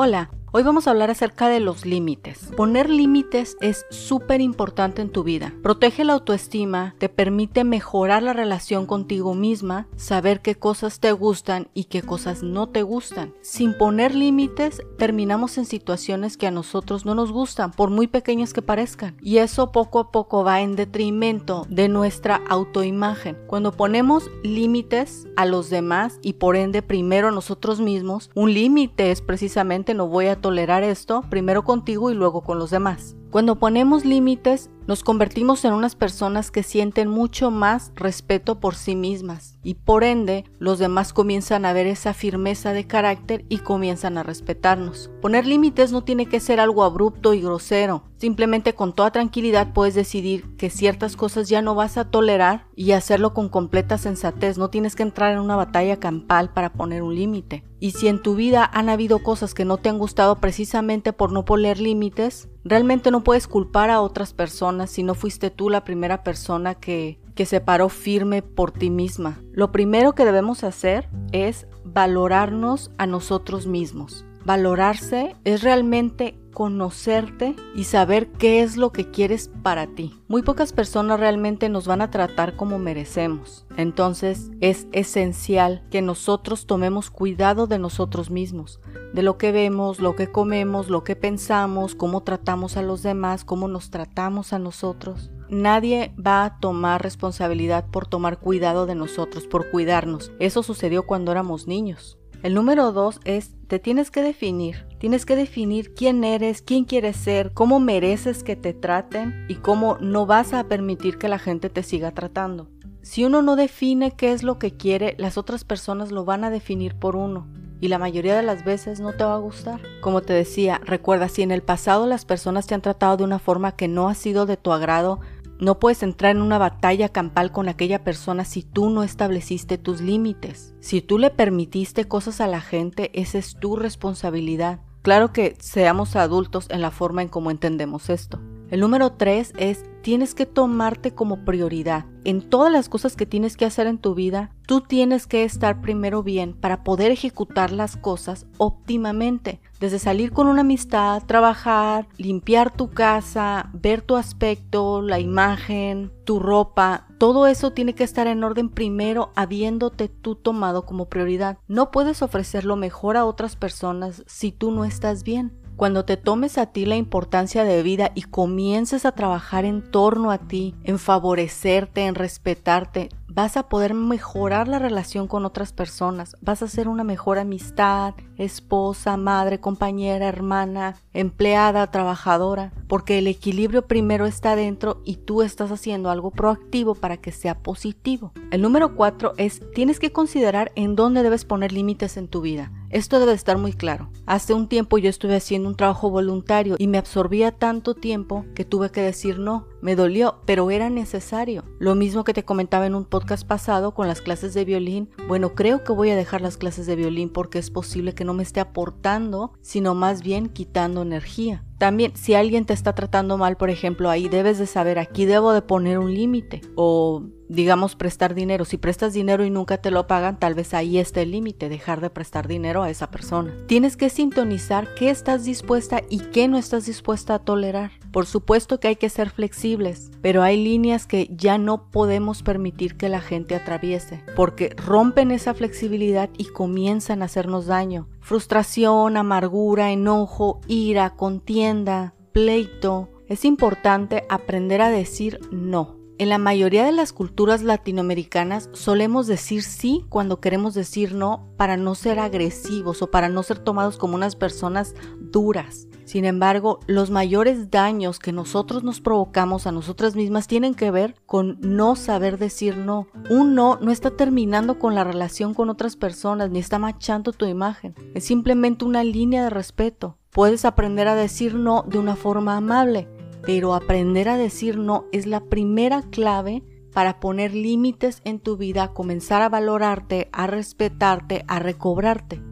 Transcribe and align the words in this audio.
Hola, 0.00 0.30
Hoy 0.50 0.62
vamos 0.62 0.86
a 0.86 0.92
hablar 0.92 1.10
acerca 1.10 1.50
de 1.50 1.60
los 1.60 1.84
límites. 1.84 2.48
Poner 2.56 2.88
límites 2.88 3.58
es 3.60 3.84
súper 3.90 4.40
importante 4.40 5.02
en 5.02 5.10
tu 5.10 5.22
vida. 5.22 5.52
Protege 5.62 6.04
la 6.04 6.14
autoestima, 6.14 6.94
te 6.96 7.10
permite 7.10 7.64
mejorar 7.64 8.22
la 8.22 8.32
relación 8.32 8.86
contigo 8.86 9.34
misma, 9.34 9.88
saber 9.96 10.40
qué 10.40 10.54
cosas 10.54 11.00
te 11.00 11.12
gustan 11.12 11.68
y 11.74 11.84
qué 11.84 12.00
cosas 12.00 12.42
no 12.42 12.66
te 12.66 12.82
gustan. 12.82 13.34
Sin 13.42 13.76
poner 13.76 14.14
límites, 14.14 14.80
terminamos 14.96 15.58
en 15.58 15.66
situaciones 15.66 16.38
que 16.38 16.46
a 16.46 16.50
nosotros 16.50 17.04
no 17.04 17.14
nos 17.14 17.30
gustan, 17.30 17.70
por 17.70 17.90
muy 17.90 18.06
pequeñas 18.06 18.54
que 18.54 18.62
parezcan. 18.62 19.18
Y 19.20 19.38
eso 19.38 19.70
poco 19.70 19.98
a 19.98 20.10
poco 20.10 20.44
va 20.44 20.62
en 20.62 20.76
detrimento 20.76 21.66
de 21.68 21.90
nuestra 21.90 22.40
autoimagen. 22.48 23.36
Cuando 23.48 23.72
ponemos 23.72 24.30
límites 24.42 25.26
a 25.36 25.44
los 25.44 25.68
demás 25.68 26.18
y 26.22 26.32
por 26.32 26.56
ende 26.56 26.80
primero 26.80 27.28
a 27.28 27.32
nosotros 27.32 27.82
mismos, 27.82 28.30
un 28.34 28.54
límite 28.54 29.10
es 29.10 29.20
precisamente 29.20 29.92
no 29.92 30.08
voy 30.08 30.28
a 30.28 30.37
tolerar 30.40 30.82
esto, 30.82 31.22
primero 31.28 31.64
contigo 31.64 32.10
y 32.10 32.14
luego 32.14 32.42
con 32.42 32.58
los 32.58 32.70
demás. 32.70 33.17
Cuando 33.30 33.56
ponemos 33.56 34.06
límites, 34.06 34.70
nos 34.86 35.04
convertimos 35.04 35.66
en 35.66 35.74
unas 35.74 35.94
personas 35.94 36.50
que 36.50 36.62
sienten 36.62 37.08
mucho 37.08 37.50
más 37.50 37.92
respeto 37.94 38.58
por 38.58 38.74
sí 38.74 38.96
mismas 38.96 39.58
y 39.62 39.74
por 39.74 40.02
ende 40.02 40.46
los 40.58 40.78
demás 40.78 41.12
comienzan 41.12 41.66
a 41.66 41.74
ver 41.74 41.86
esa 41.86 42.14
firmeza 42.14 42.72
de 42.72 42.86
carácter 42.86 43.44
y 43.50 43.58
comienzan 43.58 44.16
a 44.16 44.22
respetarnos. 44.22 45.10
Poner 45.20 45.46
límites 45.46 45.92
no 45.92 46.04
tiene 46.04 46.24
que 46.24 46.40
ser 46.40 46.58
algo 46.58 46.84
abrupto 46.84 47.34
y 47.34 47.42
grosero, 47.42 48.04
simplemente 48.16 48.74
con 48.74 48.94
toda 48.94 49.10
tranquilidad 49.10 49.74
puedes 49.74 49.94
decidir 49.94 50.56
que 50.56 50.70
ciertas 50.70 51.16
cosas 51.16 51.50
ya 51.50 51.60
no 51.60 51.74
vas 51.74 51.98
a 51.98 52.10
tolerar 52.10 52.66
y 52.74 52.92
hacerlo 52.92 53.34
con 53.34 53.50
completa 53.50 53.98
sensatez, 53.98 54.56
no 54.56 54.70
tienes 54.70 54.96
que 54.96 55.02
entrar 55.02 55.34
en 55.34 55.40
una 55.40 55.56
batalla 55.56 55.98
campal 56.00 56.54
para 56.54 56.72
poner 56.72 57.02
un 57.02 57.14
límite. 57.14 57.62
Y 57.78 57.92
si 57.92 58.08
en 58.08 58.22
tu 58.22 58.34
vida 58.34 58.68
han 58.72 58.88
habido 58.88 59.22
cosas 59.22 59.52
que 59.52 59.66
no 59.66 59.76
te 59.76 59.90
han 59.90 59.98
gustado 59.98 60.36
precisamente 60.36 61.12
por 61.12 61.30
no 61.30 61.44
poner 61.44 61.78
límites, 61.78 62.48
realmente 62.68 63.10
no 63.10 63.24
puedes 63.24 63.48
culpar 63.48 63.90
a 63.90 64.00
otras 64.00 64.32
personas 64.32 64.90
si 64.90 65.02
no 65.02 65.14
fuiste 65.14 65.50
tú 65.50 65.70
la 65.70 65.84
primera 65.84 66.22
persona 66.22 66.74
que, 66.74 67.20
que 67.34 67.46
se 67.46 67.60
paró 67.60 67.88
firme 67.88 68.42
por 68.42 68.72
ti 68.72 68.90
misma. 68.90 69.40
Lo 69.52 69.72
primero 69.72 70.14
que 70.14 70.24
debemos 70.24 70.64
hacer 70.64 71.08
es 71.32 71.66
valorarnos 71.84 72.90
a 72.98 73.06
nosotros 73.06 73.66
mismos. 73.66 74.24
Valorarse 74.48 75.36
es 75.44 75.62
realmente 75.62 76.38
conocerte 76.54 77.54
y 77.74 77.84
saber 77.84 78.28
qué 78.28 78.62
es 78.62 78.78
lo 78.78 78.92
que 78.92 79.10
quieres 79.10 79.50
para 79.62 79.88
ti. 79.88 80.18
Muy 80.26 80.40
pocas 80.40 80.72
personas 80.72 81.20
realmente 81.20 81.68
nos 81.68 81.86
van 81.86 82.00
a 82.00 82.10
tratar 82.10 82.56
como 82.56 82.78
merecemos. 82.78 83.66
Entonces 83.76 84.50
es 84.62 84.86
esencial 84.92 85.86
que 85.90 86.00
nosotros 86.00 86.64
tomemos 86.64 87.10
cuidado 87.10 87.66
de 87.66 87.78
nosotros 87.78 88.30
mismos, 88.30 88.80
de 89.12 89.22
lo 89.22 89.36
que 89.36 89.52
vemos, 89.52 90.00
lo 90.00 90.16
que 90.16 90.32
comemos, 90.32 90.88
lo 90.88 91.04
que 91.04 91.14
pensamos, 91.14 91.94
cómo 91.94 92.22
tratamos 92.22 92.78
a 92.78 92.82
los 92.82 93.02
demás, 93.02 93.44
cómo 93.44 93.68
nos 93.68 93.90
tratamos 93.90 94.54
a 94.54 94.58
nosotros. 94.58 95.30
Nadie 95.50 96.14
va 96.18 96.46
a 96.46 96.58
tomar 96.58 97.02
responsabilidad 97.02 97.84
por 97.90 98.06
tomar 98.06 98.38
cuidado 98.38 98.86
de 98.86 98.94
nosotros, 98.94 99.46
por 99.46 99.70
cuidarnos. 99.70 100.32
Eso 100.38 100.62
sucedió 100.62 101.04
cuando 101.04 101.32
éramos 101.32 101.66
niños. 101.66 102.17
El 102.42 102.54
número 102.54 102.92
dos 102.92 103.18
es, 103.24 103.52
te 103.66 103.80
tienes 103.80 104.12
que 104.12 104.22
definir. 104.22 104.86
Tienes 104.98 105.26
que 105.26 105.34
definir 105.34 105.92
quién 105.94 106.22
eres, 106.22 106.62
quién 106.62 106.84
quieres 106.84 107.16
ser, 107.16 107.52
cómo 107.52 107.80
mereces 107.80 108.44
que 108.44 108.54
te 108.54 108.72
traten 108.72 109.44
y 109.48 109.56
cómo 109.56 109.98
no 110.00 110.24
vas 110.24 110.52
a 110.52 110.62
permitir 110.64 111.18
que 111.18 111.28
la 111.28 111.40
gente 111.40 111.68
te 111.68 111.82
siga 111.82 112.12
tratando. 112.12 112.68
Si 113.02 113.24
uno 113.24 113.42
no 113.42 113.56
define 113.56 114.12
qué 114.12 114.32
es 114.32 114.44
lo 114.44 114.58
que 114.60 114.76
quiere, 114.76 115.16
las 115.18 115.36
otras 115.36 115.64
personas 115.64 116.12
lo 116.12 116.24
van 116.24 116.44
a 116.44 116.50
definir 116.50 116.94
por 116.94 117.16
uno. 117.16 117.48
Y 117.80 117.88
la 117.88 117.98
mayoría 117.98 118.36
de 118.36 118.42
las 118.42 118.64
veces 118.64 119.00
no 119.00 119.12
te 119.14 119.24
va 119.24 119.34
a 119.34 119.38
gustar. 119.38 119.80
Como 120.00 120.20
te 120.20 120.32
decía, 120.32 120.80
recuerda, 120.84 121.28
si 121.28 121.42
en 121.42 121.50
el 121.50 121.62
pasado 121.62 122.06
las 122.06 122.24
personas 122.24 122.66
te 122.66 122.74
han 122.74 122.82
tratado 122.82 123.16
de 123.16 123.24
una 123.24 123.38
forma 123.40 123.76
que 123.76 123.88
no 123.88 124.08
ha 124.08 124.14
sido 124.14 124.46
de 124.46 124.56
tu 124.56 124.72
agrado, 124.72 125.20
no 125.60 125.78
puedes 125.78 126.02
entrar 126.02 126.36
en 126.36 126.42
una 126.42 126.58
batalla 126.58 127.08
campal 127.08 127.52
con 127.52 127.68
aquella 127.68 128.04
persona 128.04 128.44
si 128.44 128.62
tú 128.62 128.90
no 128.90 129.02
estableciste 129.02 129.78
tus 129.78 130.00
límites. 130.00 130.74
Si 130.80 131.00
tú 131.00 131.18
le 131.18 131.30
permitiste 131.30 132.06
cosas 132.06 132.40
a 132.40 132.46
la 132.46 132.60
gente, 132.60 133.10
esa 133.14 133.38
es 133.38 133.56
tu 133.58 133.76
responsabilidad. 133.76 134.80
Claro 135.02 135.32
que 135.32 135.56
seamos 135.60 136.16
adultos 136.16 136.66
en 136.70 136.80
la 136.80 136.90
forma 136.90 137.22
en 137.22 137.28
cómo 137.28 137.50
entendemos 137.50 138.10
esto. 138.10 138.40
El 138.70 138.80
número 138.80 139.12
tres 139.12 139.54
es 139.56 139.84
tienes 140.02 140.34
que 140.34 140.44
tomarte 140.44 141.14
como 141.14 141.44
prioridad. 141.44 142.04
En 142.24 142.42
todas 142.42 142.70
las 142.70 142.90
cosas 142.90 143.16
que 143.16 143.24
tienes 143.24 143.56
que 143.56 143.64
hacer 143.64 143.86
en 143.86 143.98
tu 143.98 144.14
vida, 144.14 144.50
tú 144.66 144.82
tienes 144.82 145.26
que 145.26 145.44
estar 145.44 145.80
primero 145.80 146.22
bien 146.22 146.52
para 146.52 146.84
poder 146.84 147.10
ejecutar 147.10 147.72
las 147.72 147.96
cosas 147.96 148.46
óptimamente. 148.58 149.60
Desde 149.80 149.98
salir 149.98 150.32
con 150.32 150.46
una 150.46 150.60
amistad, 150.60 151.22
trabajar, 151.24 152.08
limpiar 152.18 152.70
tu 152.70 152.90
casa, 152.90 153.70
ver 153.72 154.02
tu 154.02 154.16
aspecto, 154.16 155.00
la 155.00 155.18
imagen, 155.18 156.12
tu 156.24 156.38
ropa, 156.38 157.06
todo 157.18 157.46
eso 157.46 157.72
tiene 157.72 157.94
que 157.94 158.04
estar 158.04 158.26
en 158.26 158.44
orden 158.44 158.68
primero 158.68 159.32
habiéndote 159.34 160.08
tú 160.08 160.34
tomado 160.34 160.84
como 160.84 161.08
prioridad. 161.08 161.58
No 161.68 161.90
puedes 161.90 162.20
ofrecer 162.20 162.64
lo 162.64 162.76
mejor 162.76 163.16
a 163.16 163.24
otras 163.24 163.56
personas 163.56 164.24
si 164.26 164.52
tú 164.52 164.70
no 164.70 164.84
estás 164.84 165.24
bien. 165.24 165.52
Cuando 165.78 166.04
te 166.04 166.16
tomes 166.16 166.58
a 166.58 166.66
ti 166.66 166.86
la 166.86 166.96
importancia 166.96 167.62
de 167.62 167.84
vida 167.84 168.10
y 168.16 168.22
comiences 168.22 169.06
a 169.06 169.12
trabajar 169.12 169.64
en 169.64 169.88
torno 169.92 170.32
a 170.32 170.38
ti, 170.38 170.74
en 170.82 170.98
favorecerte, 170.98 172.06
en 172.06 172.16
respetarte, 172.16 173.10
vas 173.28 173.56
a 173.56 173.68
poder 173.68 173.94
mejorar 173.94 174.66
la 174.66 174.80
relación 174.80 175.28
con 175.28 175.44
otras 175.44 175.72
personas, 175.72 176.36
vas 176.40 176.62
a 176.62 176.66
ser 176.66 176.88
una 176.88 177.04
mejor 177.04 177.38
amistad, 177.38 178.14
esposa, 178.36 179.16
madre, 179.16 179.60
compañera, 179.60 180.26
hermana, 180.26 180.96
empleada, 181.12 181.88
trabajadora, 181.92 182.72
porque 182.88 183.18
el 183.18 183.28
equilibrio 183.28 183.86
primero 183.86 184.26
está 184.26 184.56
dentro 184.56 185.00
y 185.04 185.18
tú 185.18 185.42
estás 185.42 185.70
haciendo 185.70 186.10
algo 186.10 186.32
proactivo 186.32 186.96
para 186.96 187.18
que 187.18 187.30
sea 187.30 187.56
positivo. 187.56 188.32
El 188.50 188.62
número 188.62 188.96
cuatro 188.96 189.34
es, 189.36 189.60
tienes 189.72 190.00
que 190.00 190.10
considerar 190.10 190.72
en 190.74 190.96
dónde 190.96 191.22
debes 191.22 191.44
poner 191.44 191.70
límites 191.70 192.16
en 192.16 192.26
tu 192.26 192.40
vida. 192.40 192.72
Esto 192.90 193.20
debe 193.20 193.32
estar 193.32 193.58
muy 193.58 193.72
claro. 193.72 194.10
Hace 194.26 194.54
un 194.54 194.68
tiempo 194.68 194.98
yo 194.98 195.10
estuve 195.10 195.36
haciendo 195.36 195.68
un 195.68 195.76
trabajo 195.76 196.10
voluntario 196.10 196.76
y 196.78 196.86
me 196.86 196.98
absorbía 196.98 197.52
tanto 197.52 197.94
tiempo 197.94 198.46
que 198.54 198.64
tuve 198.64 198.90
que 198.90 199.02
decir 199.02 199.38
no. 199.38 199.66
Me 199.82 199.94
dolió, 199.94 200.40
pero 200.46 200.70
era 200.70 200.88
necesario. 200.88 201.64
Lo 201.78 201.94
mismo 201.94 202.24
que 202.24 202.34
te 202.34 202.44
comentaba 202.44 202.86
en 202.86 202.94
un 202.94 203.04
podcast 203.04 203.46
pasado 203.46 203.94
con 203.94 204.08
las 204.08 204.22
clases 204.22 204.54
de 204.54 204.64
violín. 204.64 205.10
Bueno, 205.28 205.54
creo 205.54 205.84
que 205.84 205.92
voy 205.92 206.10
a 206.10 206.16
dejar 206.16 206.40
las 206.40 206.56
clases 206.56 206.86
de 206.86 206.96
violín 206.96 207.30
porque 207.30 207.58
es 207.58 207.70
posible 207.70 208.14
que 208.14 208.24
no 208.24 208.34
me 208.34 208.42
esté 208.42 208.60
aportando, 208.60 209.52
sino 209.60 209.94
más 209.94 210.22
bien 210.22 210.48
quitando 210.48 211.02
energía. 211.02 211.64
También, 211.78 212.16
si 212.16 212.34
alguien 212.34 212.66
te 212.66 212.72
está 212.72 212.94
tratando 212.94 213.38
mal, 213.38 213.56
por 213.56 213.70
ejemplo, 213.70 214.10
ahí 214.10 214.28
debes 214.28 214.58
de 214.58 214.66
saber, 214.66 214.98
aquí 214.98 215.24
debo 215.24 215.52
de 215.52 215.62
poner 215.62 215.98
un 215.98 216.12
límite. 216.12 216.60
O 216.74 217.22
digamos, 217.48 217.96
prestar 217.96 218.34
dinero. 218.34 218.64
Si 218.64 218.76
prestas 218.76 219.14
dinero 219.14 219.44
y 219.44 219.50
nunca 219.50 219.78
te 219.78 219.90
lo 219.90 220.06
pagan, 220.06 220.38
tal 220.38 220.54
vez 220.54 220.74
ahí 220.74 220.98
está 220.98 221.22
el 221.22 221.30
límite, 221.30 221.68
dejar 221.68 222.00
de 222.00 222.10
prestar 222.10 222.46
dinero 222.46 222.82
a 222.82 222.90
esa 222.90 223.10
persona. 223.10 223.54
Tienes 223.66 223.96
que 223.96 224.10
sintonizar 224.10 224.94
qué 224.94 225.10
estás 225.10 225.44
dispuesta 225.44 226.02
y 226.10 226.18
qué 226.18 226.48
no 226.48 226.58
estás 226.58 226.86
dispuesta 226.86 227.34
a 227.34 227.38
tolerar. 227.38 227.92
Por 228.12 228.26
supuesto 228.26 228.80
que 228.80 228.88
hay 228.88 228.96
que 228.96 229.10
ser 229.10 229.30
flexibles, 229.30 230.10
pero 230.22 230.42
hay 230.42 230.62
líneas 230.62 231.06
que 231.06 231.28
ya 231.30 231.58
no 231.58 231.90
podemos 231.90 232.42
permitir 232.42 232.96
que 232.96 233.08
la 233.08 233.20
gente 233.20 233.54
atraviese, 233.54 234.22
porque 234.34 234.70
rompen 234.76 235.30
esa 235.30 235.54
flexibilidad 235.54 236.30
y 236.38 236.46
comienzan 236.46 237.22
a 237.22 237.26
hacernos 237.26 237.66
daño. 237.66 238.08
Frustración, 238.20 239.16
amargura, 239.16 239.92
enojo, 239.92 240.60
ira, 240.66 241.10
contienda, 241.10 242.14
pleito. 242.32 243.10
Es 243.28 243.44
importante 243.44 244.24
aprender 244.30 244.80
a 244.80 244.90
decir 244.90 245.38
no 245.50 245.97
en 246.18 246.28
la 246.28 246.38
mayoría 246.38 246.84
de 246.84 246.92
las 246.92 247.12
culturas 247.12 247.62
latinoamericanas 247.62 248.68
solemos 248.72 249.26
decir 249.26 249.62
sí 249.62 250.04
cuando 250.08 250.40
queremos 250.40 250.74
decir 250.74 251.14
no 251.14 251.48
para 251.56 251.76
no 251.76 251.94
ser 251.94 252.18
agresivos 252.18 253.02
o 253.02 253.10
para 253.10 253.28
no 253.28 253.42
ser 253.44 253.58
tomados 253.60 253.98
como 253.98 254.16
unas 254.16 254.34
personas 254.34 254.94
duras. 255.20 255.86
Sin 256.04 256.24
embargo, 256.24 256.80
los 256.86 257.10
mayores 257.10 257.70
daños 257.70 258.18
que 258.18 258.32
nosotros 258.32 258.82
nos 258.82 259.00
provocamos 259.00 259.66
a 259.66 259.72
nosotras 259.72 260.16
mismas 260.16 260.48
tienen 260.48 260.74
que 260.74 260.90
ver 260.90 261.14
con 261.26 261.58
no 261.60 261.96
saber 261.96 262.38
decir 262.38 262.78
no. 262.78 263.06
Un 263.30 263.54
no 263.54 263.78
no 263.80 263.92
está 263.92 264.10
terminando 264.10 264.78
con 264.78 264.94
la 264.94 265.04
relación 265.04 265.54
con 265.54 265.70
otras 265.70 265.96
personas 265.96 266.50
ni 266.50 266.58
está 266.58 266.78
machando 266.78 267.32
tu 267.32 267.44
imagen. 267.44 267.94
Es 268.14 268.24
simplemente 268.24 268.84
una 268.84 269.04
línea 269.04 269.44
de 269.44 269.50
respeto. 269.50 270.16
Puedes 270.30 270.64
aprender 270.64 271.08
a 271.08 271.14
decir 271.14 271.54
no 271.54 271.84
de 271.86 271.98
una 271.98 272.16
forma 272.16 272.56
amable 272.56 273.08
pero 273.48 273.72
aprender 273.72 274.28
a 274.28 274.36
decir 274.36 274.76
no 274.76 275.06
es 275.10 275.24
la 275.24 275.42
primera 275.42 276.02
clave 276.02 276.62
para 276.92 277.18
poner 277.18 277.54
límites 277.54 278.20
en 278.26 278.40
tu 278.40 278.58
vida, 278.58 278.92
comenzar 278.92 279.40
a 279.40 279.48
valorarte, 279.48 280.28
a 280.32 280.46
respetarte, 280.46 281.46
a 281.48 281.58
recobrarte. 281.58 282.42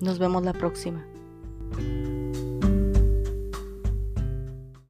Nos 0.00 0.18
vemos 0.18 0.42
la 0.42 0.52
próxima. 0.52 1.06